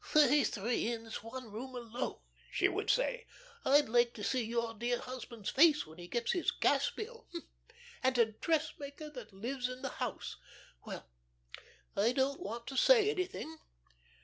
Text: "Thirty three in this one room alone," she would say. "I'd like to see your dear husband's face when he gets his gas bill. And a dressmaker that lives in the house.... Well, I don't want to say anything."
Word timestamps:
"Thirty 0.03 0.43
three 0.43 0.91
in 0.91 1.03
this 1.03 1.21
one 1.21 1.51
room 1.51 1.75
alone," 1.75 2.17
she 2.51 2.67
would 2.67 2.89
say. 2.89 3.27
"I'd 3.63 3.87
like 3.87 4.15
to 4.15 4.23
see 4.23 4.43
your 4.43 4.73
dear 4.73 4.97
husband's 4.97 5.51
face 5.51 5.85
when 5.85 5.99
he 5.99 6.07
gets 6.07 6.31
his 6.31 6.49
gas 6.49 6.89
bill. 6.89 7.27
And 8.01 8.17
a 8.17 8.25
dressmaker 8.25 9.11
that 9.11 9.31
lives 9.31 9.69
in 9.69 9.83
the 9.83 9.89
house.... 10.01 10.37
Well, 10.87 11.07
I 11.95 12.13
don't 12.13 12.39
want 12.41 12.65
to 12.69 12.77
say 12.77 13.11
anything." 13.11 13.59